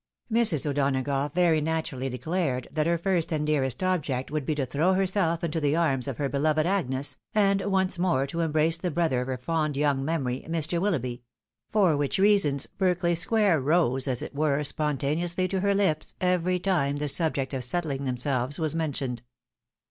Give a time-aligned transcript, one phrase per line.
[0.33, 0.65] Mrs.
[0.65, 5.43] O'Donagough very naturally declared, that her first and dearest object would be to throw herself
[5.43, 9.27] into the arms of her beloved Agnes, and once more to embrace the brother of
[9.27, 10.81] her fond young memory, Mr.
[10.81, 11.21] Willoughby;
[11.69, 16.97] for which reasons, Berkeley square rose, as it were, spontaneously to her lips, every time
[16.97, 19.21] the subject of settHng themselves was mentioned.